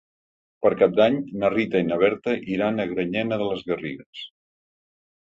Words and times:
Per 0.65 0.69
Cap 0.77 0.93
d'Any 0.99 1.17
na 1.41 1.51
Rita 1.53 1.81
i 1.83 1.85
na 1.89 1.99
Berta 2.03 2.33
iran 2.53 2.83
a 2.83 2.87
Granyena 2.93 3.37
de 3.43 3.51
les 3.51 3.61
Garrigues. 3.69 4.23